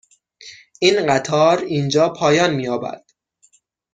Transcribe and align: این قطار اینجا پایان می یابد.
این 0.79 1.13
قطار 1.13 1.57
اینجا 1.59 2.09
پایان 2.09 2.53
می 2.53 2.63
یابد. 2.63 3.05